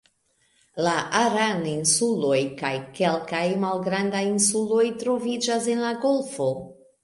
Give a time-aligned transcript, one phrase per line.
[0.87, 6.53] La Aran-insuloj kaj kelkaj malgrandaj insuloj troviĝas en la golfo.